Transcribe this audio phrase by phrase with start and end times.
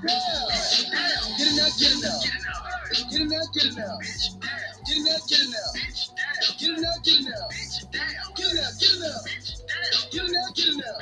[0.00, 0.14] Get
[1.56, 2.20] now, get now.
[3.10, 3.98] Get now, get now.
[4.86, 5.72] Get now, get now.
[6.58, 7.48] Get now, get now.
[8.36, 9.18] Get now, get now.
[10.12, 10.98] Get now, get now.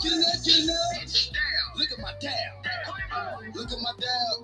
[0.00, 1.34] Get now, get now.
[1.76, 3.50] Look at my dab.
[3.52, 4.34] Look at my dab.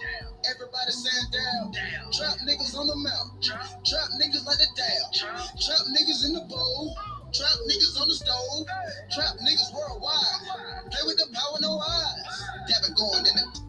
[0.50, 1.72] Everybody saying down.
[2.12, 3.44] Trap niggas on the mount.
[3.86, 5.30] Trap niggas like the dab.
[5.60, 6.96] Trap niggas in the bowl.
[7.32, 8.66] Trap niggas on the stove.
[9.14, 10.90] Trap niggas worldwide.
[10.90, 12.40] Play with the power, no eyes.
[12.66, 13.59] Dabbing going in the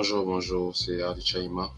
[0.00, 1.72] Bonjour, bonjour, c'est Ardi Chaima,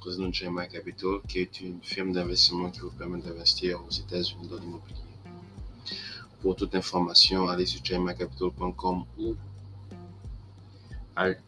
[0.00, 4.48] président de Chaima Capital, qui est une firme d'investissement qui vous permet d'investir aux États-Unis
[4.48, 4.96] dans l'immobilier.
[6.42, 9.36] Pour toute information, allez sur chaimacapital.com ou,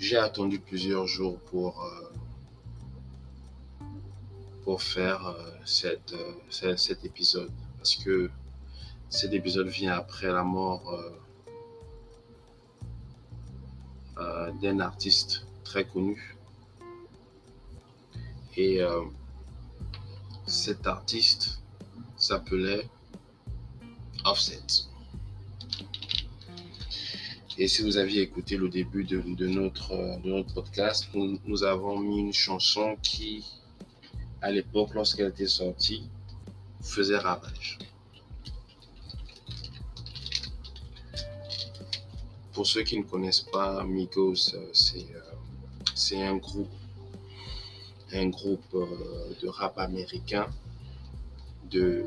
[0.00, 2.10] J'ai attendu plusieurs jours pour euh,
[4.66, 5.32] pour faire euh,
[6.12, 8.28] euh, cet, épisode parce que
[9.08, 10.82] cet épisode vient après la mort
[14.18, 16.36] euh, d'un artiste très connu
[18.56, 18.80] et
[20.46, 21.60] cet artiste
[22.16, 22.88] s'appelait
[24.24, 24.88] Offset.
[27.58, 31.62] Et si vous aviez écouté le début de, de notre, de notre podcast, nous, nous
[31.64, 33.44] avons mis une chanson qui
[34.42, 36.08] à l'époque, lorsqu'elle était sortie,
[36.82, 37.78] faisait ravage.
[42.52, 45.20] Pour ceux qui ne connaissent pas Migos, euh, c'est euh,
[45.94, 46.70] c'est un groupe,
[48.12, 50.46] un groupe euh, de rap américain
[51.70, 52.04] de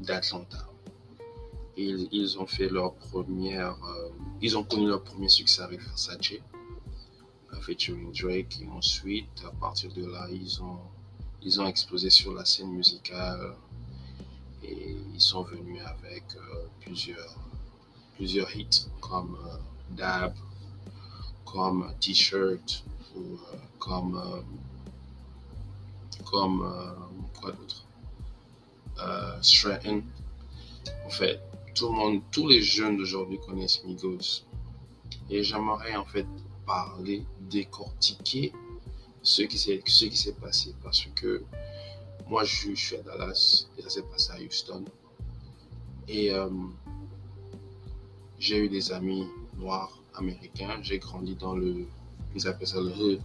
[0.00, 0.66] d'Atlanta.
[1.76, 3.76] Ils, ils ont fait leur première,
[4.42, 6.34] ils ont connu leur premier succès avec Versace,
[7.62, 10.80] featuring Drake, et ensuite, à partir de là, ils ont
[11.44, 13.54] ils ont explosé sur la scène musicale
[14.62, 17.34] et ils sont venus avec euh, plusieurs,
[18.14, 19.56] plusieurs hits comme euh,
[19.90, 20.34] Dab,
[21.44, 22.84] comme T-shirt
[23.16, 24.42] ou euh, comme, euh,
[26.24, 26.94] comme euh,
[27.38, 27.84] quoi d'autre?
[29.00, 30.02] Euh, Stratton.
[31.06, 31.40] En fait,
[31.74, 34.44] tout le monde, tous les jeunes d'aujourd'hui connaissent Migos.
[35.28, 36.26] Et j'aimerais en fait
[36.66, 38.52] parler, décortiquer
[39.22, 41.42] ce qui s'est ce qui s'est passé parce que
[42.28, 44.84] moi je, suis à Dallas et ça s'est passé à Houston.
[46.08, 46.48] Et euh,
[48.38, 50.78] j'ai eu des amis noirs américains.
[50.82, 51.86] J'ai grandi dans le
[52.34, 53.18] ils appellent ça le-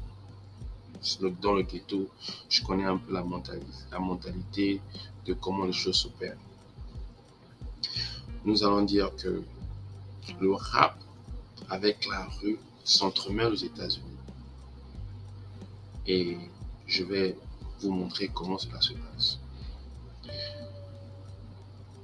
[1.41, 2.07] dans le ghetto.
[2.49, 4.81] Je connais un peu la mentalité la mentalité
[5.25, 6.37] de comment les choses s'opèrent.
[8.45, 9.41] Nous allons dire que
[10.39, 10.97] le rap
[11.69, 14.16] avec la rue s'entremêle aux États-Unis
[16.07, 16.37] et
[16.85, 17.37] je vais
[17.81, 19.39] vous montrer comment cela se passe.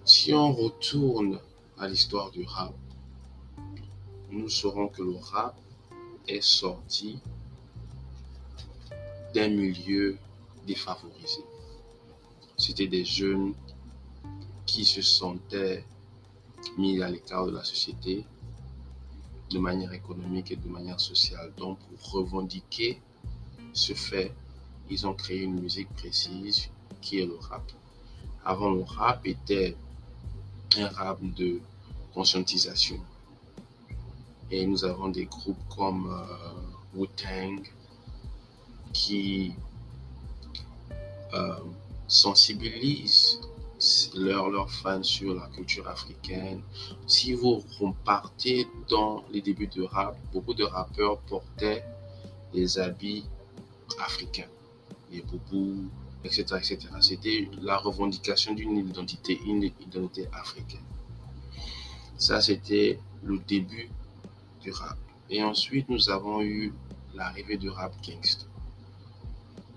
[0.05, 1.39] Si on retourne
[1.79, 2.73] à l'histoire du rap,
[4.29, 5.55] nous saurons que le rap
[6.27, 7.19] est sorti
[9.33, 10.17] d'un milieu
[10.67, 11.41] défavorisé.
[12.57, 13.53] C'était des jeunes
[14.65, 15.85] qui se sentaient
[16.77, 18.25] mis à l'écart de la société
[19.49, 21.53] de manière économique et de manière sociale.
[21.57, 23.01] Donc, pour revendiquer
[23.73, 24.31] ce fait,
[24.89, 26.69] ils ont créé une musique précise
[27.01, 27.71] qui est le rap.
[28.45, 29.75] Avant, le rap était
[30.77, 31.59] un rap de
[32.13, 32.99] conscientisation.
[34.51, 37.63] Et nous avons des groupes comme euh, Wu-Tang
[38.91, 39.53] qui
[41.33, 41.55] euh,
[42.07, 43.39] sensibilisent
[44.15, 46.61] leurs leurs fans sur la culture africaine.
[47.07, 51.83] Si vous repartez dans les débuts de rap, beaucoup de rappeurs portaient
[52.53, 53.25] des habits
[53.99, 54.47] africains,
[55.11, 55.89] les boubous,
[56.23, 56.43] etc.
[56.57, 56.79] etc.
[57.01, 60.81] C'était la revendication d'une identité, une identité africaine.
[62.17, 63.89] Ça, c'était le début
[64.61, 64.97] du rap.
[65.29, 66.73] Et ensuite, nous avons eu
[67.15, 68.47] l'arrivée du rap gangster.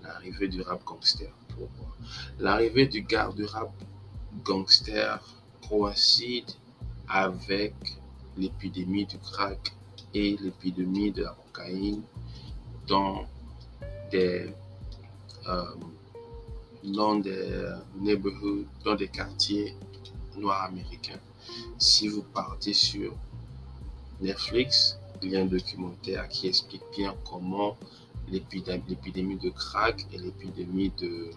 [0.03, 1.31] L'arrivée du rap gangster.
[1.49, 1.95] Pourquoi
[2.39, 3.71] L'arrivée du du rap
[4.43, 5.19] gangster
[5.67, 6.49] coïncide
[7.07, 7.73] avec
[8.37, 9.73] l'épidémie du crack
[10.13, 12.01] et l'épidémie de la cocaïne
[12.87, 13.25] dans
[14.15, 14.47] euh,
[16.83, 19.75] dans des neighborhoods, dans des quartiers
[20.37, 21.19] noirs américains.
[21.77, 23.13] Si vous partez sur
[24.21, 27.77] Netflix, il y a un documentaire qui explique bien comment
[28.29, 31.31] l'épidémie de crack et l'épidémie de,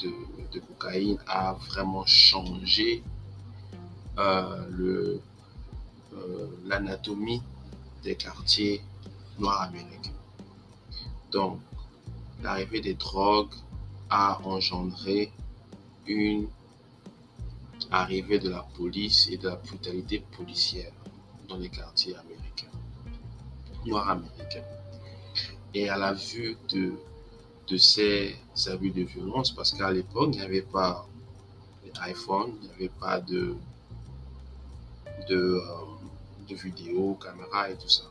[0.00, 3.02] de, cocaïne a vraiment changé
[4.18, 5.18] euh,
[6.14, 7.42] euh, l'anatomie
[8.02, 8.82] des quartiers
[9.38, 10.10] noirs américains.
[11.30, 11.60] Donc,
[12.42, 13.54] l'arrivée des drogues
[14.10, 15.32] a engendré
[16.06, 16.48] une
[17.90, 20.92] arrivée de la police et de la brutalité policière
[21.48, 22.70] dans les quartiers américains,
[23.86, 24.64] noirs américains.
[25.74, 26.92] Et à la vue de,
[27.68, 28.36] de ces
[28.66, 31.06] abus de violence, parce qu'à l'époque, il n'y avait pas
[31.94, 33.54] d'iPhone, il n'y avait pas de,
[35.28, 35.60] de, euh,
[36.48, 38.04] de vidéo, caméra et tout ça.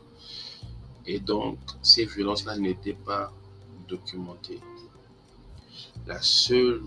[1.06, 3.32] Et donc, ces violences-là n'étaient pas
[6.06, 6.82] La seule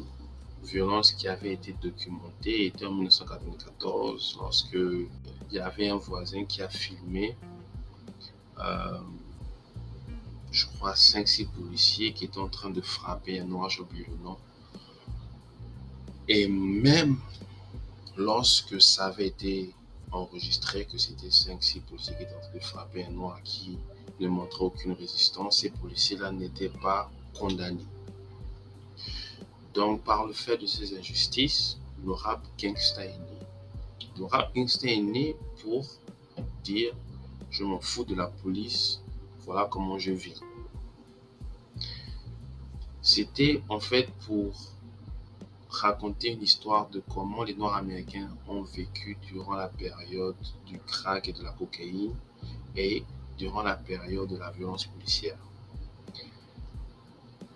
[0.63, 5.09] violence qui avait été documentée était en 1994 lorsque il
[5.53, 7.37] y avait un voisin qui a filmé,
[8.59, 8.99] euh,
[10.53, 14.25] je crois, 5-6 policiers qui étaient en train de frapper un noir, j'ai oublié le
[14.25, 14.37] nom.
[16.29, 17.17] Et même
[18.17, 19.75] lorsque ça avait été
[20.13, 23.79] enregistré que c'était 5-6 policiers qui étaient en train de frapper un noir qui
[24.21, 27.87] ne montrait aucune résistance, ces policiers-là n'étaient pas condamnés.
[29.75, 33.27] Donc, par le fait de ces injustices, le rap gangsta est né.
[35.03, 35.87] Né pour
[36.63, 36.95] dire
[37.51, 39.01] je m'en fous de la police,
[39.41, 40.41] voilà comment je vis.
[43.03, 44.53] C'était en fait pour
[45.69, 50.37] raconter une histoire de comment les Noirs américains ont vécu durant la période
[50.67, 52.15] du crack et de la cocaïne
[52.77, 53.05] et
[53.41, 55.39] durant la période de la violence policière.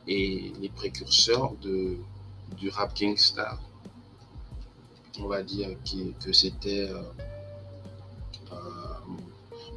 [0.07, 1.99] Et les précurseurs de,
[2.57, 3.59] du rap gangsta,
[5.21, 5.71] on va dire
[6.23, 7.03] que, c'était euh,
[8.53, 8.57] euh,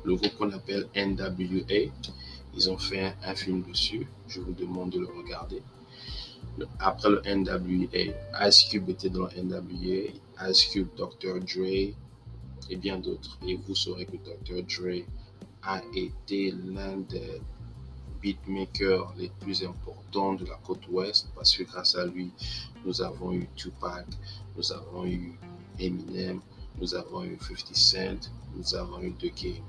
[0.06, 1.92] le groupe qu'on appelle NWA.
[2.56, 4.08] Ils ont fait un, film dessus.
[4.30, 5.62] Je vous demande de le regarder.
[6.80, 11.36] Après le NWA, Ice Cube était dans le NWA, Ice Cube, Dr.
[11.42, 11.94] Dre
[12.70, 13.38] et bien d'autres.
[13.46, 14.64] Et vous saurez que Dr.
[14.64, 15.04] Dre
[15.68, 17.42] a été l'un des
[18.22, 22.32] beatmakers les plus importants de la côte ouest parce que grâce à lui,
[22.86, 24.06] nous avons eu Tupac,
[24.56, 25.38] nous avons eu
[25.78, 26.40] Eminem,
[26.80, 29.64] nous avons eu 50 Cent, nous avons eu The Game.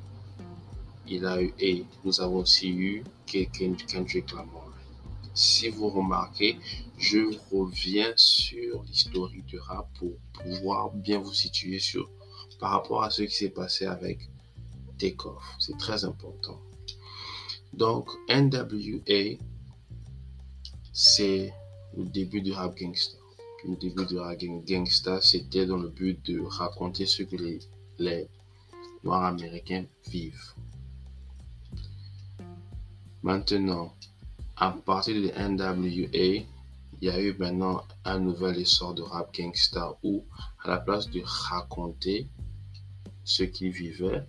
[1.06, 4.68] Il a eu, et nous avons aussi eu Kendrick Lamar.
[5.34, 6.58] Si vous remarquez,
[6.96, 7.18] je
[7.50, 12.08] reviens sur l'histoire du rap pour pouvoir bien vous situer sur
[12.58, 14.28] par rapport à ce qui s'est passé avec
[14.98, 15.42] Takeoff.
[15.58, 16.60] C'est très important.
[17.72, 19.38] Donc, NWA,
[20.92, 21.52] c'est
[21.96, 23.16] le début du rap gangsta.
[23.66, 27.58] Le début du rap gangsta, c'était dans le but de raconter ce que les,
[27.98, 28.28] les
[29.04, 30.54] Noirs américains vivent.
[33.22, 33.94] Maintenant,
[34.56, 36.44] à partir de NWA,
[37.00, 40.24] il y a eu maintenant un nouvel essor de rap gangsta où,
[40.64, 42.28] à la place de raconter
[43.22, 44.24] ce qu'ils vivaient,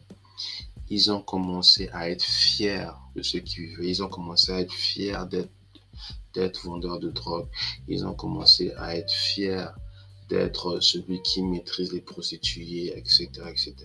[0.90, 3.90] ils ont commencé à être fiers de ce qu'ils vivaient.
[3.90, 5.18] Ils ont commencé à être fiers
[6.34, 7.48] d'être, vendeurs de drogue.
[7.88, 9.68] Ils ont commencé à être fiers
[10.30, 13.76] d'être celui qui maîtrise les prostituées, etc., etc.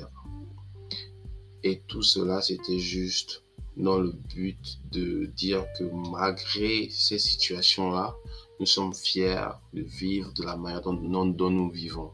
[1.62, 3.43] Et tout cela, c'était juste
[3.77, 8.15] dans le but de dire que malgré ces situations-là,
[8.61, 12.13] nous sommes fiers de vivre de la manière dont, dont nous vivons.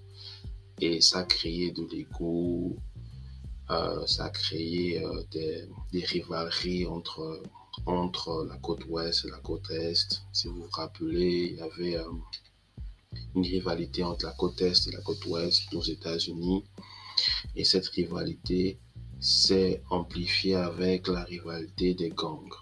[0.81, 2.77] Et ça créé de l'ego,
[4.07, 7.43] ça a créé euh, des, des, entre,
[7.87, 10.23] entre la côte ouest et la côte est.
[10.33, 12.11] Si vous vous rappelez, il y avait euh,
[13.37, 16.65] une rivalité entre la côte est et la côte ouest aux États-Unis.
[17.55, 18.81] Et cette rivalité
[19.21, 22.55] s'est amplifiée avec la rivalité des gangs.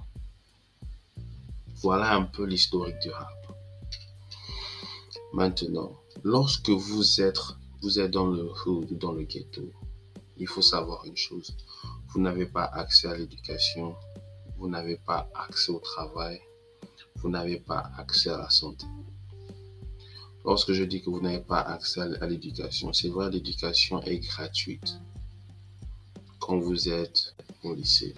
[1.76, 3.28] Voilà un peu l'historique du rap.
[5.32, 7.40] Maintenant, lorsque vous êtes,
[7.82, 9.72] vous êtes dans le hood, dans le ghetto,
[10.38, 11.56] il faut savoir une chose.
[12.08, 13.94] Vous n'avez pas accès à l'éducation,
[14.56, 16.40] vous n'avez pas accès au travail,
[17.16, 18.86] vous n'avez pas accès à la santé.
[20.44, 24.98] Lorsque je dis que vous n'avez pas accès à l'éducation, c'est vrai, l'éducation est gratuite
[26.40, 28.14] quand vous êtes au lycée.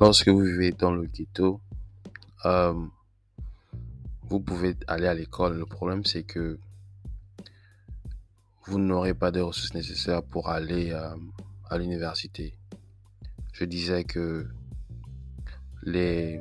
[0.00, 1.60] Lorsque vous vivez dans le ghetto,
[2.44, 2.74] euh,
[4.22, 5.58] vous pouvez aller à l'école.
[5.58, 6.58] Le problème, c'est que
[8.66, 11.14] vous n'aurez pas de ressources nécessaires pour aller euh,
[11.68, 12.56] à l'université.
[13.52, 14.48] Je disais que
[15.82, 16.40] les,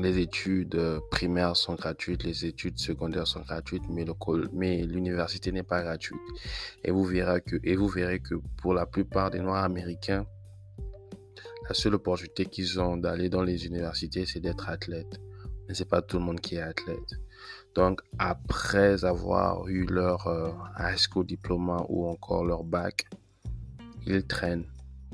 [0.00, 4.04] les études primaires sont gratuites, les études secondaires sont gratuites, mais,
[4.52, 6.18] mais l'université n'est pas gratuite.
[6.82, 10.26] Et vous, verrez que, et vous verrez que pour la plupart des Noirs américains,
[11.68, 15.20] la seule opportunité qu'ils ont d'aller dans les universités, c'est d'être athlète.
[15.66, 17.14] Mais c'est pas tout le monde qui est athlète.
[17.74, 23.06] Donc, après avoir eu leur euh, high school diplôme ou encore leur bac,
[24.06, 24.66] ils traînent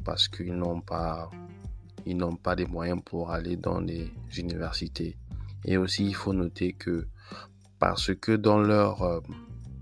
[0.05, 1.31] parce qu'ils n'ont pas,
[2.05, 5.17] ils n'ont pas des moyens pour aller dans les universités.
[5.65, 7.07] Et aussi, il faut noter que
[7.79, 9.21] parce que dans leur, euh,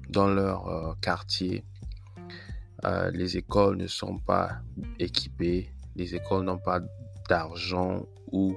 [0.08, 1.64] dans leur euh, quartier,
[2.84, 4.60] euh, les écoles ne sont pas
[4.98, 6.80] équipées, les écoles n'ont pas
[7.28, 8.56] d'argent ou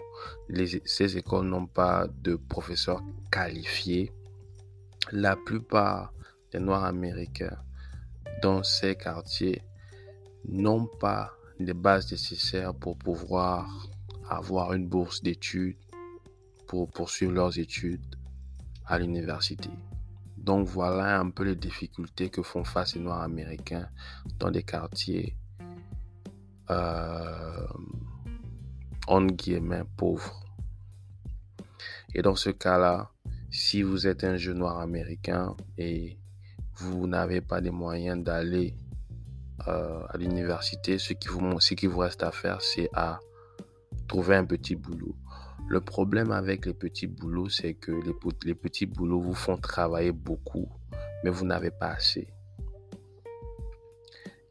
[0.86, 4.14] ces écoles n'ont pas de professeurs qualifiés.
[5.12, 6.14] La plupart
[6.52, 7.58] des Noirs américains
[8.44, 9.64] dans ces quartiers
[10.48, 13.88] n'ont pas les bases nécessaires pour pouvoir
[14.30, 15.78] avoir une bourse d'études,
[16.68, 18.16] pour poursuivre leurs études
[18.86, 19.70] à l'université.
[20.38, 23.90] Donc voilà un peu les difficultés que font face les Noirs américains
[24.38, 25.36] dans des quartiers
[26.72, 27.68] euh,
[29.08, 30.46] en guillemets pauvres.
[32.14, 33.12] Et dans ce cas-là,
[33.50, 36.18] si vous êtes un jeune noir américain et
[36.76, 38.74] vous n'avez pas les moyens d'aller
[39.68, 43.20] euh, à l'université, ce qui, vous, reste à faire, c'est à
[44.08, 45.16] trouver un petit boulot.
[45.68, 47.92] Le problème avec les petits boulots, c'est que
[48.46, 50.70] les petits boulots vous font travailler beaucoup,
[51.24, 52.28] mais vous n'avez pas assez.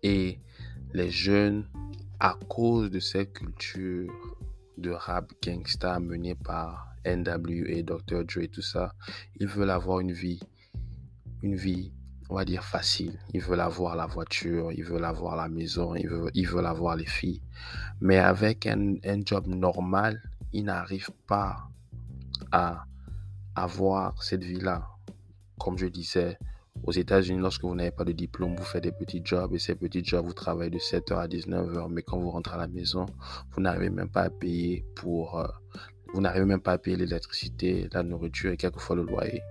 [0.02, 0.38] Et
[0.92, 1.66] les jeunes,
[2.20, 4.12] à cause de cette culture
[4.76, 8.24] de rap gangsta menée par NWA, Dr.
[8.24, 8.94] Dre, tout ça,
[9.36, 10.40] ils veulent avoir une vie,
[11.42, 11.92] une vie,
[12.28, 13.18] on va dire facile.
[13.32, 16.94] Ils veulent avoir la voiture, ils veulent avoir la maison, ils veulent, ils veulent avoir
[16.94, 17.40] les filles.
[18.02, 20.20] Mais avec un, un job normal,
[20.52, 21.70] ils n'arrivent pas
[22.52, 22.84] à
[23.54, 24.86] avoir cette vie-là.
[25.58, 26.38] Comme je disais,
[26.82, 29.74] aux États-Unis, lorsque vous n'avez pas de diplôme, vous faites des petits jobs et ces
[29.74, 33.06] petits jobs, vous travaillez de 7h à 19h, mais quand vous rentrez à la maison,
[33.52, 35.38] vous n'arrivez même pas à payer pour...
[35.38, 35.46] Euh,
[36.12, 39.42] vous n'arrivez même pas à payer l'électricité, la nourriture et quelquefois le loyer.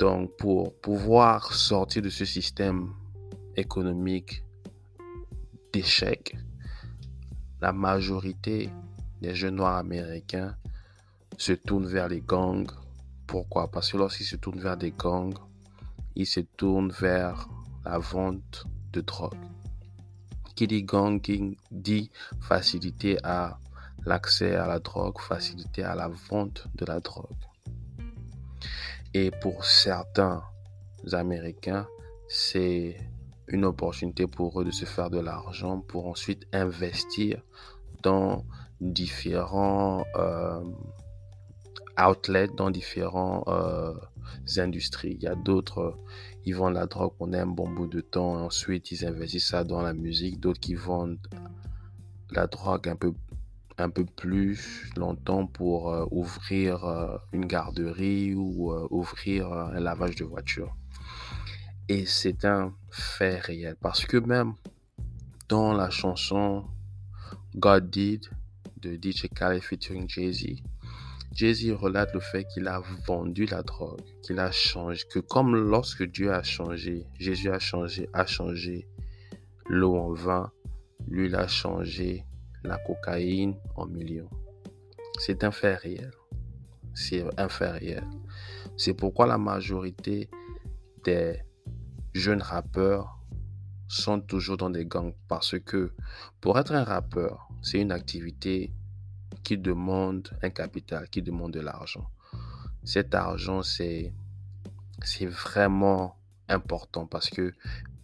[0.00, 2.92] Donc, pour pouvoir sortir de ce système
[3.56, 4.42] économique
[5.72, 6.36] d'échec,
[7.60, 8.70] la majorité
[9.20, 10.56] des jeunes noirs américains
[11.38, 12.70] se tournent vers les gangs.
[13.26, 13.70] Pourquoi?
[13.70, 15.38] Parce que lorsqu'ils se tournent vers des gangs,
[16.16, 17.48] ils se tournent vers
[17.84, 19.34] la vente de drogue.
[20.54, 21.20] Qui dit gang
[21.70, 23.58] dit facilité à
[24.06, 27.26] l'accès à la drogue, facilité à la vente de la drogue.
[29.14, 30.42] Et pour certains
[31.12, 31.86] Américains,
[32.28, 32.96] c'est
[33.48, 37.42] une opportunité pour eux de se faire de l'argent pour ensuite investir
[38.02, 38.44] dans
[38.80, 40.60] différents euh,
[41.98, 43.94] outlets, dans différents euh,
[44.56, 45.16] industries.
[45.20, 45.96] Il y a d'autres,
[46.44, 49.64] ils vendent la drogue pendant un bon bout de temps, et ensuite ils investissent ça
[49.64, 51.18] dans la musique, d'autres qui vendent
[52.30, 53.12] la drogue un peu
[53.78, 60.16] un peu plus longtemps pour euh, ouvrir euh, une garderie ou euh, ouvrir un lavage
[60.16, 60.76] de voiture.
[61.88, 64.54] Et c'est un fait réel parce que même
[65.48, 66.64] dans la chanson
[67.56, 68.26] God Did
[68.80, 70.62] de DJ Khaled featuring Jay-Z,
[71.34, 76.04] Jay-Z relate le fait qu'il a vendu la drogue, qu'il a changé, que comme lorsque
[76.04, 78.88] Dieu a changé, Jésus a changé, a changé
[79.68, 80.52] l'eau en vin,
[81.08, 82.24] lui il a changé
[82.62, 84.30] la cocaïne en millions.
[85.18, 86.12] C'est réel.
[86.94, 87.24] C'est
[87.60, 88.04] réel.
[88.76, 90.30] C'est pourquoi la majorité
[91.04, 91.40] des
[92.14, 93.18] jeunes rappeurs
[93.88, 95.92] sont toujours dans des gangs parce que
[96.40, 98.72] pour être un rappeur, c'est une activité
[99.42, 102.06] qui demande un capital, qui demande de l'argent.
[102.84, 104.12] Cet argent, c'est
[105.22, 106.16] vraiment
[106.48, 107.52] important parce que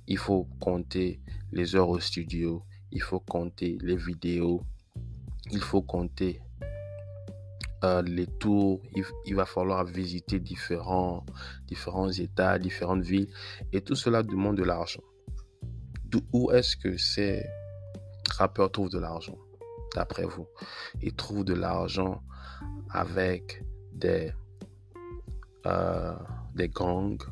[0.06, 1.20] il faut compter
[1.52, 4.62] les heures au studio, il faut compter les vidéos,
[5.52, 6.40] il faut compter
[7.84, 8.82] euh, les tours,
[9.24, 11.24] il, va falloir visiter différents,
[11.66, 13.28] différents États, différentes villes,
[13.72, 15.02] et tout cela demande de l'argent.
[16.32, 17.42] Où est-ce que ces
[18.30, 19.38] rappeurs trouvent de l'argent,
[19.94, 20.46] d'après vous
[21.02, 22.22] Ils trouvent de l'argent
[22.90, 24.32] avec des,
[25.66, 26.14] euh,
[26.54, 27.22] des gangs,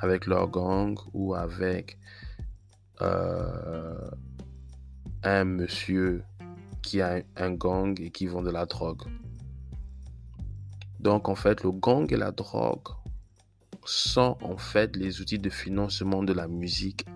[0.00, 1.98] avec leurs gangs ou avec
[3.00, 4.10] euh,
[5.22, 6.24] un monsieur
[6.82, 9.02] qui a un gang et qui vend de la drogue.
[11.00, 12.88] Donc en fait, le gang et la drogue
[13.84, 17.06] sont en fait les outils de financement de la musique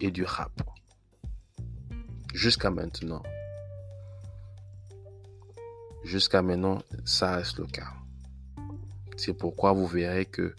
[0.00, 0.62] et du rap.
[2.34, 3.22] Jusqu'à maintenant.
[6.06, 7.92] Jusqu'à maintenant, ça reste le cas.
[9.16, 10.54] C'est pourquoi vous verrez que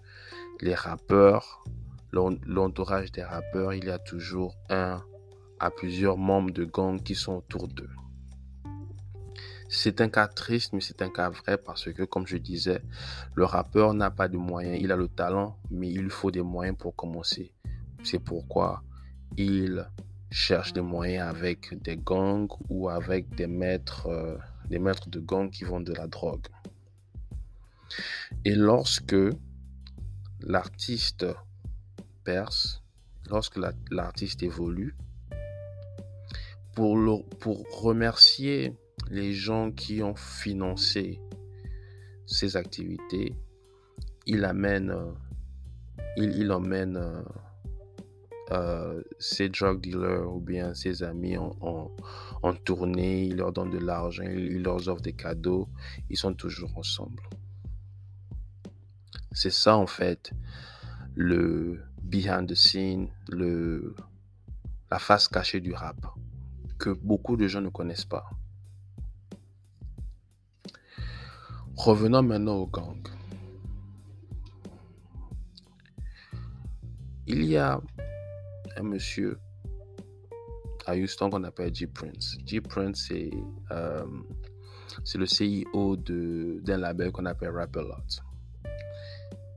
[0.60, 1.64] les rappeurs,
[2.12, 5.02] l'entourage des rappeurs, il y a toujours un
[5.62, 7.90] à plusieurs membres de gang qui sont autour d'eux.
[9.70, 12.82] C'est un cas triste, mais c'est un cas vrai parce que, comme je disais,
[13.34, 14.78] le rappeur n'a pas de moyens.
[14.82, 17.54] Il a le talent, mais il faut des moyens pour commencer.
[18.04, 18.84] C'est pourquoi
[19.38, 19.88] il
[20.30, 24.38] cherche des moyens avec des gangs ou avec des maîtres, euh,
[24.70, 26.48] des maîtres de gangs qui vendent de la drogue.
[28.44, 29.16] Et lorsque
[30.42, 31.26] l'artiste
[32.24, 32.84] perce,
[33.30, 33.58] lorsque
[33.90, 34.96] l'artiste évolue,
[36.76, 38.78] pour, pour remercier
[39.10, 41.20] les gens qui ont financé
[42.26, 43.34] ces activités,
[44.26, 45.12] il amène, euh,
[46.18, 46.98] il, il emmène
[48.52, 51.56] euh, ses drug dealers ou bien ses amis en,
[52.42, 55.68] en, tournée, il leur donne de l'argent, il, leur offre des cadeaux,
[56.10, 57.24] ils sont toujours ensemble.
[59.34, 60.32] C'est ça en fait
[61.16, 63.96] le behind the scene, le,
[64.90, 66.06] la face cachée du rap
[66.78, 68.30] que beaucoup de gens ne connaissent pas.
[71.76, 73.08] Revenons maintenant au gang.
[77.26, 77.82] Il y a
[78.78, 79.40] un monsieur
[80.86, 82.38] à Houston qu'on appelle G Prince.
[82.46, 83.32] G Prince, c'est
[83.72, 84.06] euh,
[85.16, 88.24] le CEO d'un label qu'on appelle Rap A Lot.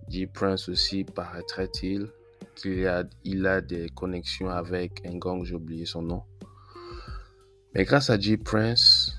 [0.09, 2.09] G Prince aussi, paraîtrait-il,
[2.57, 6.23] qu'il a, il a des connexions avec un gang, j'ai oublié son nom.
[7.75, 9.17] Mais grâce à G Prince,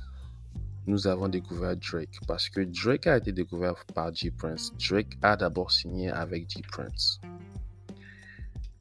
[0.86, 2.20] nous avons découvert Drake.
[2.28, 4.74] Parce que Drake a été découvert par G Prince.
[4.78, 7.22] Drake a d'abord signé avec G Prince.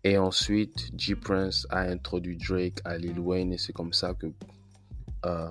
[0.03, 4.29] Et ensuite, G Prince a introduit Drake à Lil Wayne et c'est comme ça que
[5.27, 5.51] euh,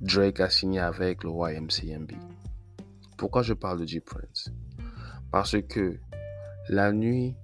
[0.00, 2.12] Drake a signé avec le YMCMB.
[3.18, 4.50] Pourquoi je parle de G Prince
[5.30, 5.98] Parce que
[6.68, 7.36] la nuit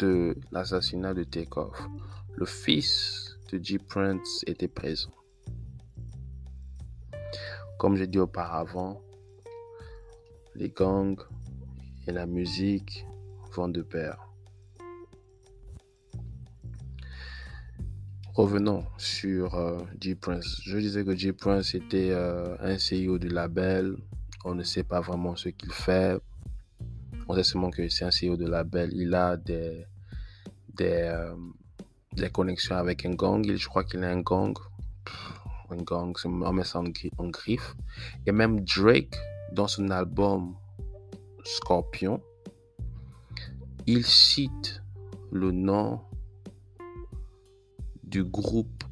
[0.00, 1.80] de l'assassinat de Takeoff,
[2.34, 5.12] le fils de G Prince était présent.
[7.78, 9.00] Comme j'ai dit auparavant,
[10.56, 11.20] les gangs
[12.08, 13.06] et la musique
[13.54, 14.28] vont de pair.
[18.34, 20.60] Revenons sur euh, G Prince.
[20.64, 23.96] Je disais que G Prince était euh, un CEO du label.
[24.44, 26.16] On ne sait pas vraiment ce qu'il fait.
[27.26, 28.90] On sait seulement que c'est un CEO de label.
[28.94, 29.84] Il a des,
[30.72, 31.34] des, euh,
[32.12, 33.44] des connexions avec un gang.
[33.44, 34.56] Je crois qu'il a un gang.
[35.70, 37.74] Un gang, on met ça en, griffe.
[38.24, 39.16] Et même Drake,
[39.52, 40.54] dans son album
[41.44, 42.22] Scorpion,
[43.90, 44.82] il cite
[45.32, 46.02] le nom
[48.04, 48.84] du groupe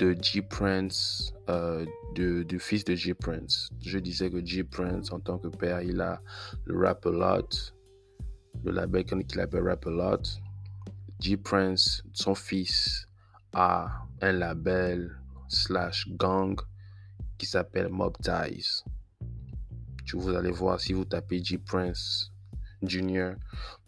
[0.00, 3.70] de G Prince, euh, du fils de G Prince.
[3.80, 6.20] Je disais que G Prince, en tant que père, il a
[6.64, 7.72] le Rap A Lot,
[8.64, 10.40] le label qu'il appelle Rap A Lot.
[11.20, 13.06] G Prince, son fils,
[13.52, 16.60] a un label slash gang
[17.38, 18.82] qui s'appelle Mob Ties.
[20.14, 22.31] Vous allez voir si vous tapez G Prince
[22.82, 23.34] Junior,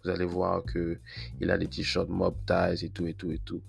[0.03, 0.99] vous allez voir que
[1.41, 3.63] il a des t-shirts Mob Ties et tout et tout et tout.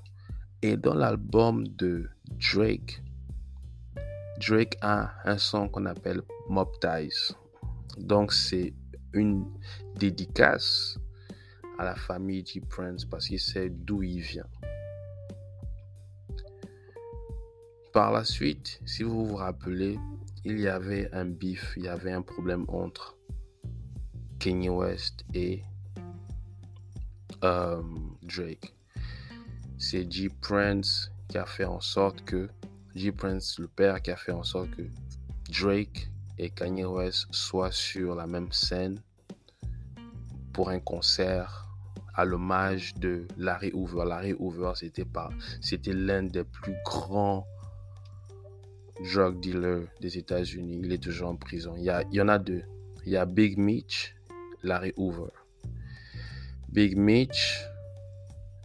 [0.62, 2.10] Et dans l'album de
[2.54, 3.02] Drake,
[4.40, 7.34] Drake a un son qu'on appelle Mob Ties.
[7.98, 8.74] Donc c'est
[9.14, 9.46] une
[9.96, 10.98] dédicace
[11.78, 14.48] à la famille G Prince parce qu'il sait d'où il vient.
[17.94, 19.98] Par la suite, si vous vous rappelez,
[20.44, 23.18] il y avait un bif, il y avait un problème entre
[24.46, 25.64] Kanye West et
[27.44, 27.82] euh,
[28.22, 28.76] Drake.
[29.80, 32.48] C'est G Prince qui a fait en sorte que
[32.94, 34.84] G Prince, le père, qui a fait en sorte que
[35.50, 39.02] Drake et Kanye West soient sur la même scène
[40.54, 41.68] pour un concert
[42.14, 44.04] à l'hommage de Larry Hoover.
[44.08, 45.08] Larry Hoover, c'était
[45.60, 47.48] c'était l'un des plus grands
[49.12, 50.82] drug dealers des États-Unis.
[50.84, 51.74] Il est toujours en prison.
[51.78, 52.62] Il y, a, il y en a deux.
[53.08, 54.16] Il y a Big Mitch,
[54.66, 55.32] Larry Hoover.
[56.70, 57.64] Big Mitch,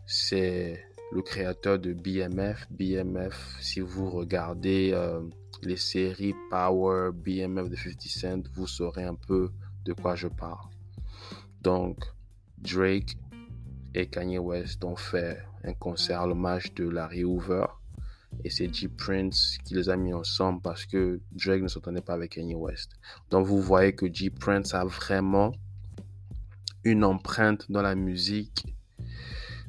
[0.06, 0.82] c'est
[1.12, 2.66] le créateur de BMF.
[2.70, 5.20] BMF, si vous regardez euh,
[5.62, 9.50] les séries Power, BMF de 50 Cent, vous saurez un peu
[9.84, 10.68] de quoi je parle.
[11.60, 11.98] Donc,
[12.56, 13.18] Drake
[13.94, 17.66] et Kanye West ont fait un concert à l'hommage de Larry Hoover.
[18.42, 22.14] Et c'est G Prince qui les a mis ensemble parce que Drake ne s'entendait pas
[22.14, 22.92] avec Kanye West.
[23.30, 25.52] Donc vous voyez que G Prince a vraiment
[26.84, 28.74] une empreinte dans la musique,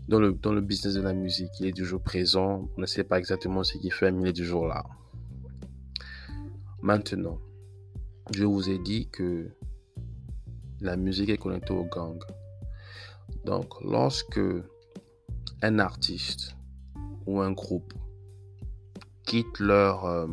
[0.08, 1.52] dans le, dans le business de la musique.
[1.60, 2.70] Il est toujours présent.
[2.78, 4.84] On ne sait pas exactement ce qu'il fait, mais il est toujours là.
[6.82, 7.40] Maintenant,
[8.34, 9.50] je vous ai dit que
[10.80, 12.20] la musique est connectée au gang.
[13.46, 14.42] Donc, lorsque
[15.62, 16.56] un artiste
[17.26, 17.94] ou un groupe
[19.26, 20.28] quittent leur, euh,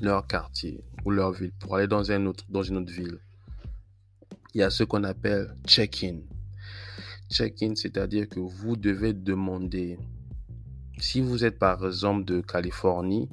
[0.00, 3.18] leur quartier ou leur ville pour aller dans, un autre, dans une autre ville,
[4.54, 6.18] il y a ce qu'on appelle check-in.
[7.30, 9.98] Check-in, c'est-à-dire que vous devez demander,
[10.98, 13.28] si vous êtes par exemple de Californie,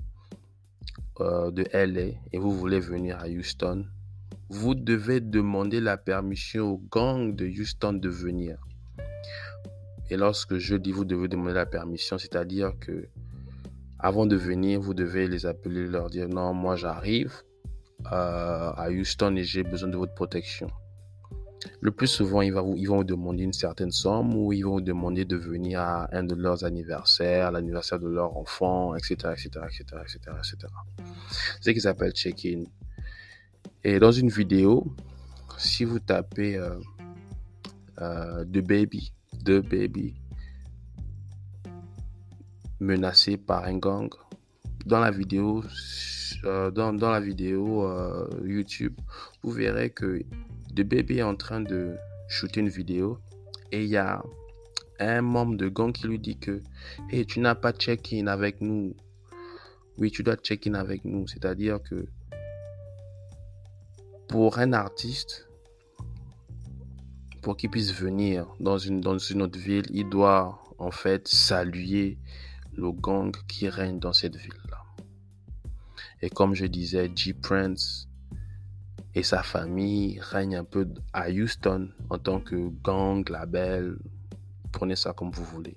[1.20, 3.86] euh, de LA, et vous voulez venir à Houston,
[4.50, 8.60] vous devez demander la permission au gang de Houston de venir.
[10.10, 13.08] Et lorsque je dis vous devez demander la permission, c'est-à-dire que
[14.00, 17.34] avant de venir, vous devez les appeler, leur dire non, moi j'arrive
[18.12, 20.68] euh, à Houston et j'ai besoin de votre protection.
[21.82, 25.26] Le plus souvent, ils, vont vous demander une certaine somme ou ils vont vous demander
[25.26, 30.20] de venir à un de leurs anniversaires, l'anniversaire de leur enfant, etc., etc., etc., etc.,
[30.38, 30.74] etc.
[31.60, 32.64] C'est ce qu'ils appellent check-in.
[33.84, 34.96] Et dans une vidéo,
[35.58, 36.76] si vous tapez euh,
[38.02, 39.12] euh, The Baby,
[39.44, 40.16] The Baby,
[42.80, 44.10] menacé par un gang,
[44.86, 45.64] dans la vidéo,
[46.46, 48.94] euh, dans, dans, la vidéo euh, YouTube,
[49.44, 50.22] vous verrez que
[50.84, 51.96] Baby est en train de
[52.28, 53.20] shooter une vidéo
[53.72, 54.24] et il y a
[55.00, 56.62] un membre de gang qui lui dit que
[57.12, 58.96] hey, tu n'as pas check-in avec nous.
[59.98, 61.28] Oui, tu dois check-in avec nous.
[61.28, 62.08] C'est-à-dire que
[64.28, 65.48] pour un artiste,
[67.42, 72.18] pour qu'il puisse venir dans une, dans une autre ville, il doit en fait saluer
[72.76, 74.84] le gang qui règne dans cette ville-là.
[76.22, 77.34] Et comme je disais, G.
[77.34, 78.08] Prince
[79.18, 83.98] et sa famille règnent un peu à Houston en tant que gang, label,
[84.72, 85.76] prenez ça comme vous voulez.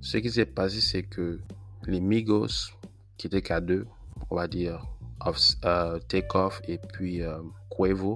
[0.00, 1.40] Ce qui s'est passé, c'est que
[1.88, 2.70] les Migos,
[3.16, 3.84] qui étaient qu'à deux,
[4.30, 4.86] on va dire,
[5.26, 8.14] of, uh, Takeoff et puis euh, Quavo,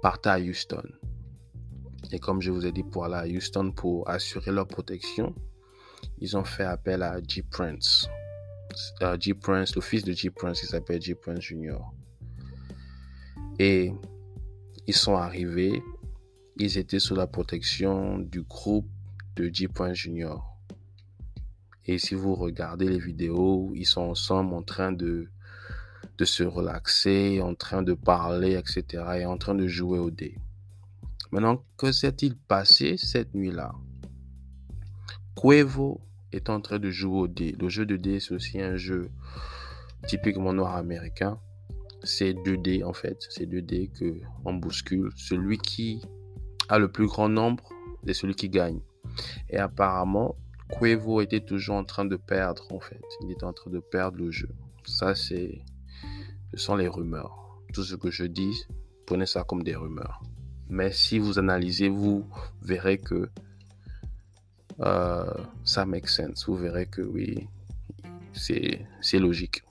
[0.00, 0.84] partaient à Houston.
[2.12, 5.34] Et comme je vous ai dit, pour aller à Houston pour assurer leur protection,
[6.20, 7.42] ils ont fait appel à G.
[7.42, 8.08] Prince.
[9.00, 9.34] Uh, G.
[9.34, 10.30] Prince, le fils de G.
[10.30, 11.16] Prince, il s'appelle G.
[11.16, 11.78] Prince Jr.
[13.58, 13.92] Et
[14.86, 15.82] ils sont arrivés,
[16.56, 18.88] ils étaient sous la protection du groupe
[19.36, 19.68] de G.
[19.68, 20.36] Prince Jr.
[21.86, 25.28] Et si vous regardez les vidéos, ils sont ensemble en train de,
[26.18, 29.04] de se relaxer, en train de parler, etc.
[29.20, 30.36] et en train de jouer au dé.
[31.32, 33.72] Maintenant, que s'est-il passé cette nuit-là?
[35.34, 37.56] Cuevo est en train de jouer au dé.
[37.58, 39.10] Le jeu de dé, c'est aussi un jeu
[40.06, 41.38] typiquement noir américain.
[42.04, 43.26] C'est 2D en fait.
[43.30, 45.10] C'est 2D que on bouscule.
[45.16, 46.02] Celui qui
[46.68, 47.68] a le plus grand nombre,
[48.06, 48.80] c'est celui qui gagne.
[49.50, 50.36] Et apparemment,
[50.70, 53.02] Cuevo était toujours en train de perdre en fait.
[53.22, 54.48] Il était en train de perdre le jeu.
[54.84, 55.62] Ça, c'est,
[56.52, 57.60] ce sont les rumeurs.
[57.72, 58.66] Tout ce que je dis,
[59.06, 60.22] prenez ça comme des rumeurs.
[60.68, 62.26] Mais si vous analysez, vous
[62.62, 63.28] verrez que
[64.80, 65.34] euh,
[65.64, 66.46] ça make sense.
[66.46, 67.46] Vous verrez que oui,
[68.32, 69.62] c'est, c'est logique.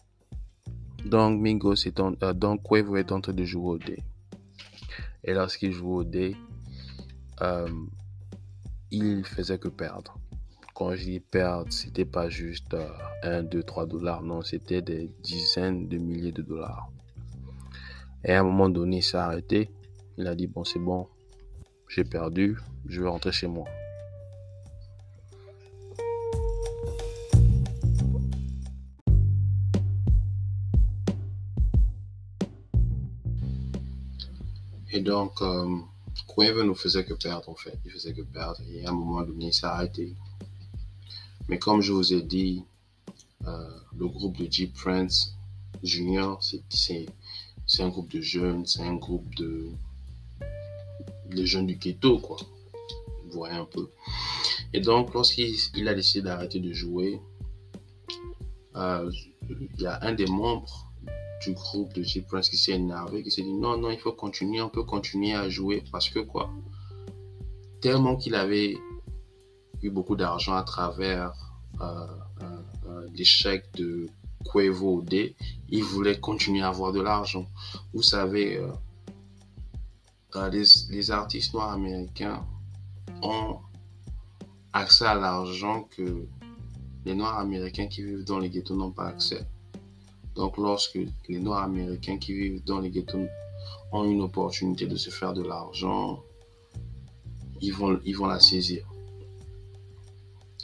[1.05, 4.03] Donc, Mingo, c'est euh, donc Quavo est en train de jouer au dé.
[5.23, 6.35] Et lorsqu'il joue au dé,
[7.41, 7.67] euh,
[8.91, 10.17] il faisait que perdre.
[10.73, 12.75] Quand je dis perdre, c'était pas juste
[13.23, 16.89] 1, 2, 3 dollars, non, c'était des dizaines de milliers de dollars.
[18.23, 19.69] Et à un moment donné, il s'est arrêté.
[20.17, 21.07] Il a dit, bon, c'est bon,
[21.87, 23.65] j'ai perdu, je vais rentrer chez moi.
[34.91, 35.65] Et donc, euh,
[36.37, 37.77] ne faisait que perdre, en fait.
[37.85, 38.59] Il faisait que perdre.
[38.69, 40.13] Et à un moment donné, il s'est arrêté.
[41.47, 42.63] Mais comme je vous ai dit,
[43.47, 45.35] euh, le groupe de G Prince
[45.83, 47.07] Junior, c'est
[47.79, 49.71] un groupe de jeunes, c'est un groupe de,
[51.29, 52.37] les jeunes du ghetto, quoi.
[53.25, 53.89] Vous voyez un peu.
[54.73, 57.21] Et donc, lorsqu'il a décidé d'arrêter de jouer,
[58.75, 59.11] euh,
[59.49, 60.90] il y a un des membres
[61.41, 64.11] du groupe de J Prince qui s'est énervé, qui s'est dit non, non, il faut
[64.11, 66.49] continuer, on peut continuer à jouer parce que quoi?
[67.81, 68.77] Tellement qu'il avait
[69.81, 71.33] eu beaucoup d'argent à travers
[71.81, 72.05] euh,
[72.41, 74.07] euh, euh, l'échec de
[74.45, 75.35] Quavo D,
[75.69, 77.47] il voulait continuer à avoir de l'argent.
[77.93, 78.61] Vous savez,
[80.51, 82.45] les, artistes noirs américains
[83.21, 83.57] ont
[84.73, 86.25] accès à l'argent que
[87.05, 89.45] les noirs américains qui vivent dans les ghettos n'ont pas accès.
[90.35, 93.27] Donc, lorsque les Noirs américains qui vivent dans les ghettos
[93.91, 96.23] ont une opportunité de se faire de l'argent,
[97.59, 98.85] ils vont, ils vont la saisir.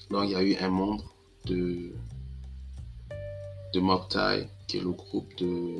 [0.09, 1.13] Donc, il y a eu un membre
[1.45, 1.91] de,
[3.73, 3.81] de
[4.67, 5.79] qui est le groupe de,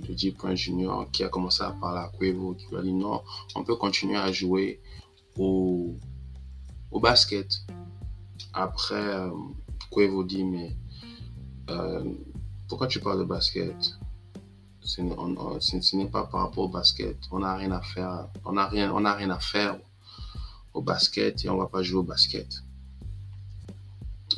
[0.00, 0.32] de J.
[0.32, 3.22] Prince Jr., qui a commencé à parler à Quavo, qui lui a dit non,
[3.54, 4.80] on peut continuer à jouer
[5.38, 5.96] au,
[7.00, 7.48] basket.
[8.52, 9.30] Après, euh,
[9.90, 10.76] Quavo dit, mais
[11.70, 12.04] euh,
[12.72, 13.98] pourquoi tu parles de basket?
[14.80, 15.02] Ce
[15.94, 17.18] n'est pas par rapport au basket.
[17.30, 18.28] On n'a rien à faire.
[18.46, 19.78] On n'a rien, on a rien à faire
[20.72, 22.48] au basket et on va pas jouer au basket.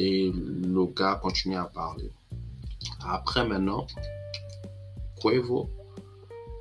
[0.01, 2.11] Et le gars continue à parler.
[3.07, 3.87] Après maintenant,
[5.23, 5.71] Quavo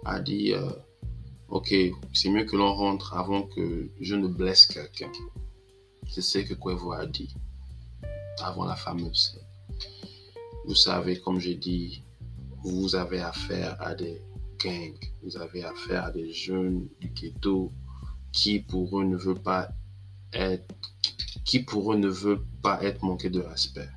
[0.05, 0.69] a dit euh,
[1.49, 1.73] Ok,
[2.13, 5.11] c'est mieux que l'on rentre avant que je ne blesse quelqu'un.
[6.07, 7.33] C'est ce que Quavo a dit
[8.37, 9.42] avant la fameuse
[10.65, 12.03] Vous savez, comme j'ai dit,
[12.63, 14.21] vous avez affaire à des
[14.63, 17.71] gangs, vous avez affaire à des jeunes du ghetto
[18.31, 19.69] qui pour eux ne veut pas
[20.31, 20.73] être,
[21.43, 23.89] qui pour eux ne veut pas être manqué de respect.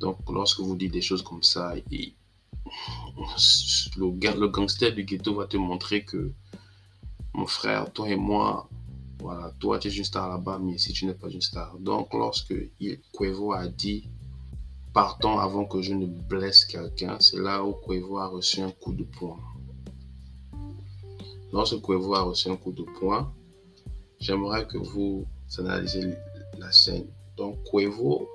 [0.00, 1.74] Donc lorsque vous dites des choses comme ça,
[3.96, 6.32] le, gangster du ghetto va te montrer que
[7.32, 8.68] mon frère, toi et moi,
[9.18, 11.78] voilà, toi tu es une star là-bas, mais si tu n'es pas une star.
[11.78, 12.54] Donc lorsque
[13.12, 14.08] Quavo a dit
[14.92, 17.16] Partons avant que je ne blesse quelqu'un.
[17.20, 19.38] C'est là où Quavo a reçu un coup de poing.
[21.52, 23.32] Lorsque Quavo a reçu un coup de poing,
[24.18, 25.26] j'aimerais que vous
[25.58, 26.14] analysez
[26.58, 27.06] la scène.
[27.36, 28.28] Donc Quavo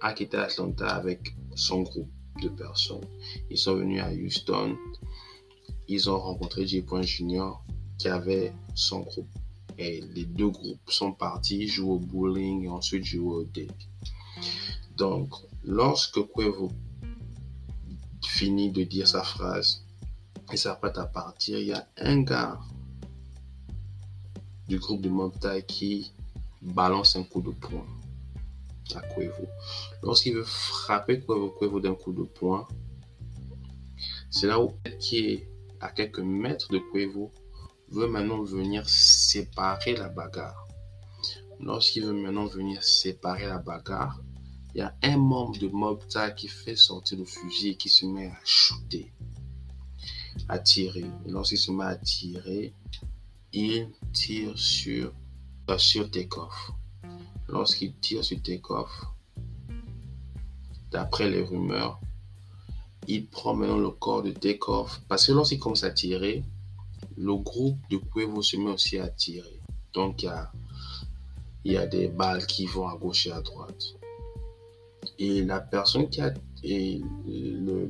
[0.00, 3.06] a quitté Atlanta avec son groupe de personnes.
[3.50, 4.76] Ils sont venus à Houston.
[5.88, 6.84] Ils ont rencontré J.
[7.02, 7.64] Junior
[7.98, 9.28] qui avait son groupe.
[9.78, 13.88] Et les deux groupes sont partis jouer au bowling et ensuite jouer au deck.
[14.96, 15.34] Donc,
[15.68, 16.70] Lorsque Quavo
[18.24, 19.84] finit de dire sa phrase
[20.52, 22.60] et s'apprête à partir, il y a un gars
[24.68, 26.12] du groupe de Mobtai qui
[26.62, 27.84] balance un coup de poing
[28.94, 29.48] à Quavo.
[30.04, 32.68] Lorsqu'il veut frapper Quavo, d'un coup de poing,
[34.30, 35.48] c'est là où qui est
[35.80, 37.32] à quelques mètres de Quavo
[37.88, 40.68] veut maintenant venir séparer la bagarre.
[41.58, 44.20] Lorsqu'il veut maintenant venir séparer la bagarre,
[44.76, 48.04] il y a un membre de Mobta qui fait sortir le fusil et qui se
[48.04, 49.10] met à shooter,
[50.50, 51.06] à tirer.
[51.24, 52.74] Et lorsqu'il se met à tirer,
[53.54, 55.14] il tire sur,
[55.70, 56.72] euh, sur Takeoff.
[57.48, 58.90] Lorsqu'il tire sur Takeoff,
[60.90, 61.98] d'après les rumeurs,
[63.08, 65.00] il prend maintenant le corps de Takeoff.
[65.08, 66.44] Parce que lorsqu'il commence à tirer,
[67.16, 69.58] le groupe de Cuevo se met aussi à tirer.
[69.94, 70.22] Donc
[71.64, 73.96] il y a des balles qui vont à gauche et à droite.
[75.18, 77.00] Et la personne qui a, et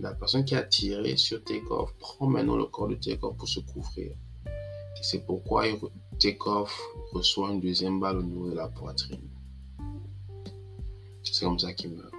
[0.00, 3.60] la personne qui a tiré sur Takeoff prend maintenant le corps de Takeoff pour se
[3.60, 4.12] couvrir.
[5.02, 5.64] C'est pourquoi
[6.18, 6.80] Takeoff
[7.12, 9.28] reçoit une deuxième balle au niveau de la poitrine.
[11.22, 12.12] C'est comme ça qu'il meurt.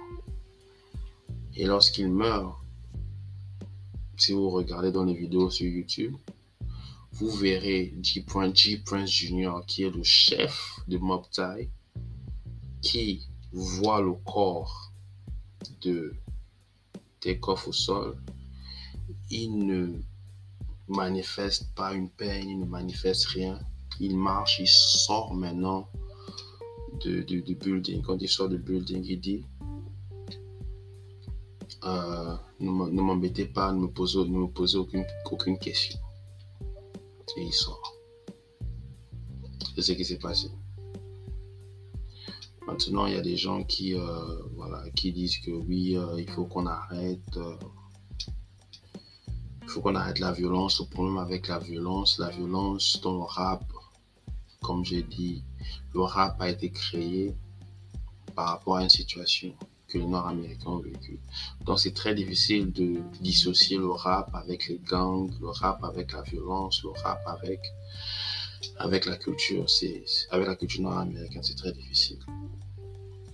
[1.56, 2.54] Et lorsqu'il meurt,
[4.16, 6.16] si vous regardez dans les vidéos sur YouTube,
[7.12, 8.24] vous verrez G.
[8.24, 11.24] Prince Jr., qui est le chef de Mob
[12.80, 14.87] qui voit le corps
[15.82, 16.14] de
[17.20, 18.16] take-off au sol,
[19.30, 20.00] il ne
[20.88, 23.58] manifeste pas une peine, il ne manifeste rien.
[24.00, 25.88] Il marche, il sort maintenant
[27.00, 28.02] du de, building.
[28.02, 29.44] Quand il sort du building, il dit
[31.84, 35.98] euh, ne m'embêtez pas, ne me posez, ne me posez aucune, aucune question.
[37.36, 37.94] Et il sort.
[39.74, 40.48] C'est ce qui s'est passé.
[42.68, 46.28] Maintenant, il y a des gens qui, euh, voilà, qui disent que oui, euh, il
[46.30, 47.36] faut qu'on arrête.
[47.38, 47.56] Euh,
[49.62, 50.78] il faut qu'on arrête la violence.
[50.78, 53.64] Le problème avec la violence, la violence dans le rap,
[54.60, 55.42] comme j'ai dit,
[55.94, 57.34] le rap a été créé
[58.34, 59.54] par rapport à une situation
[59.88, 61.20] que les Nord-Américains ont vécue.
[61.64, 66.20] Donc c'est très difficile de dissocier le rap avec les gangs, le rap avec la
[66.20, 67.60] violence, le rap avec,
[68.76, 69.70] avec la culture.
[69.70, 72.18] C'est, avec la culture nord-américaine, c'est très difficile.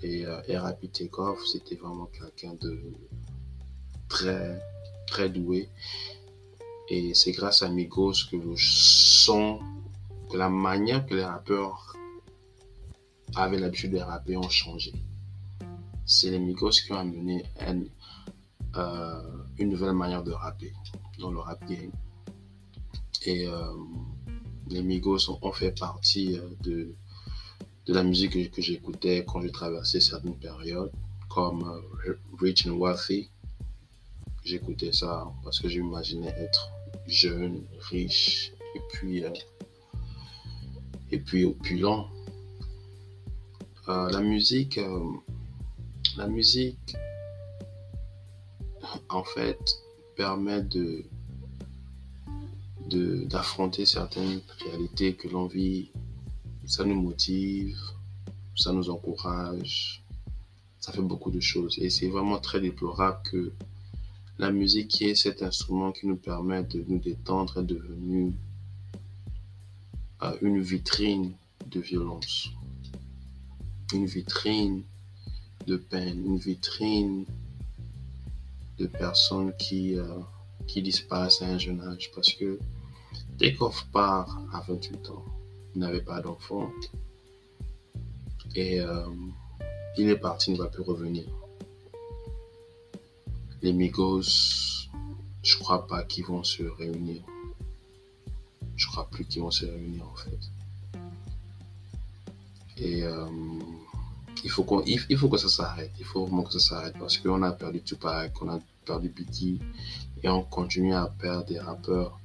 [0.04, 1.10] Et euh, R.I.P.
[1.50, 2.78] c'était vraiment quelqu'un de
[4.06, 4.62] très,
[5.06, 5.70] très doué.
[6.90, 9.60] Et c'est grâce à Migos que le son,
[10.30, 11.96] que la manière que les rappeurs
[13.34, 14.92] avaient l'habitude de rapper ont changé.
[16.04, 17.88] C'est les Migos qui ont amené une,
[18.76, 19.22] euh,
[19.56, 20.74] une nouvelle manière de rapper
[21.18, 21.92] dans le rap game.
[23.24, 23.72] Et euh,
[24.68, 26.94] les Migos ont fait partie de
[27.86, 30.90] de la musique que, j'écoutais quand je traversais certaines périodes,
[31.28, 31.62] comme
[32.06, 33.28] euh, Rich and Wealthy.
[34.44, 36.70] J'écoutais ça parce que j'imaginais être
[37.06, 39.30] jeune, riche et puis, euh,
[41.10, 42.08] et puis opulent.
[43.88, 44.80] Euh, la musique,
[46.16, 46.96] la musique,
[49.10, 49.58] en fait,
[50.16, 51.04] permet de
[53.26, 55.90] d'affronter certaines réalités que l'on vit
[56.66, 57.78] ça nous motive,
[58.56, 60.02] ça nous encourage,
[60.80, 61.78] ça fait beaucoup de choses.
[61.78, 63.52] Et c'est vraiment très déplorable que
[64.38, 68.34] la musique, qui est cet instrument qui nous permet de nous détendre, est devenue
[70.22, 71.32] euh, une vitrine
[71.66, 72.50] de violence,
[73.92, 74.82] une vitrine
[75.66, 77.24] de peine, une vitrine
[78.78, 80.18] de personnes qui, euh,
[80.66, 82.10] qui disparaissent à un jeune âge.
[82.14, 82.58] Parce que
[83.38, 85.24] Takeoff part à 28 ans,
[85.76, 86.70] n'avait pas d'enfant.
[88.54, 89.06] Et euh,
[89.96, 91.24] il est parti, il ne va plus revenir.
[93.62, 94.88] Les Migos,
[95.42, 97.22] je crois pas qu'ils vont se réunir.
[98.76, 100.38] Je crois plus qu'ils vont se réunir en fait.
[102.76, 103.26] Et euh,
[104.42, 105.92] il, faut qu'on, il, faut que ça s'arrête.
[105.98, 109.60] Il faut vraiment que ça s'arrête parce qu'on a perdu Tupac, on a perdu Biggie
[110.22, 112.18] et on continue à perdre des rappeurs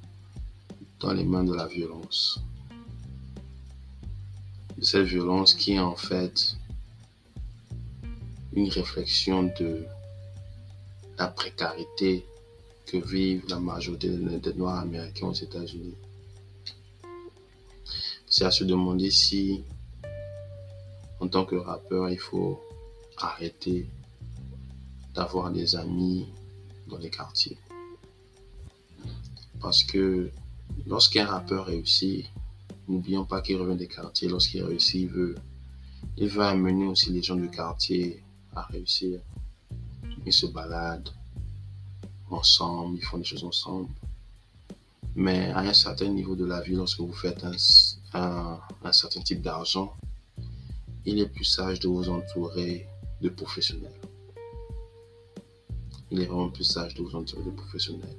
[0.98, 2.42] dans les mains de la violence.
[4.82, 6.56] Cette violence qui est en fait
[8.54, 9.84] une réflexion de
[11.18, 12.24] la précarité
[12.86, 15.94] que vivent la majorité des Noirs américains aux États-Unis.
[18.26, 19.62] C'est à se demander si,
[21.20, 22.58] en tant que rappeur, il faut
[23.18, 23.86] arrêter
[25.14, 26.26] d'avoir des amis
[26.86, 27.58] dans les quartiers.
[29.60, 30.30] Parce que
[30.86, 32.24] lorsqu'un rappeur réussit,
[32.90, 34.28] n'oublions pas qu'il revient des quartiers.
[34.28, 35.34] Lorsqu'il réussit, il veut,
[36.16, 38.22] il veut amener aussi les gens du quartier
[38.54, 39.20] à réussir.
[40.26, 41.10] Ils se baladent
[42.30, 43.88] ensemble, ils font des choses ensemble.
[45.14, 49.42] Mais à un certain niveau de la vie, lorsque vous faites un, un, certain type
[49.42, 49.94] d'argent,
[51.04, 52.86] il est plus sage de vous entourer
[53.20, 54.00] de professionnels.
[56.10, 58.16] Il est vraiment plus sage de vous entourer de professionnels.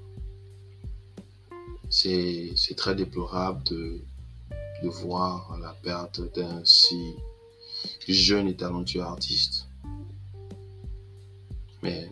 [1.90, 4.02] C'est très déplorable de,
[4.82, 7.16] de voir la perte d'un si
[8.08, 9.68] jeune et talentueux artiste.
[11.84, 12.12] Mais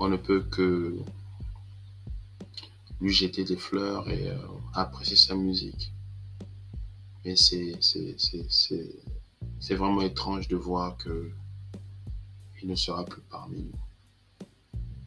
[0.00, 0.98] on ne peut que
[3.00, 4.38] lui jeter des fleurs et euh,
[4.74, 5.92] apprécier sa musique.
[7.24, 7.74] Mais c'est
[9.70, 11.30] vraiment étrange de voir que
[12.62, 13.78] il ne sera plus parmi nous.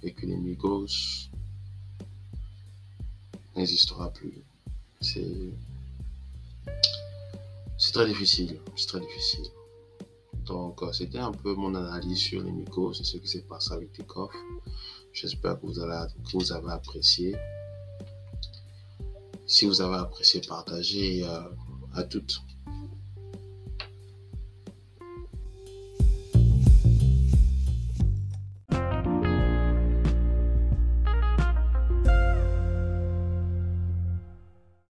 [0.03, 1.29] Et que les Migos
[3.55, 4.43] n'existera plus.
[4.99, 5.53] C'est
[7.93, 8.59] très difficile.
[8.75, 9.45] C'est très difficile.
[10.45, 13.73] Donc, euh, c'était un peu mon analyse sur les micros et ce qui s'est passé
[13.73, 14.33] avec Takeoff.
[15.11, 17.35] J'espère que vous, avez, que vous avez apprécié.
[19.45, 21.41] Si vous avez apprécié, partagez euh,
[21.93, 22.41] à toutes.